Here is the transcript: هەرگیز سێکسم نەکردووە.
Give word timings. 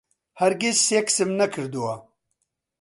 هەرگیز 0.39 0.77
سێکسم 0.87 1.29
نەکردووە. 1.39 1.93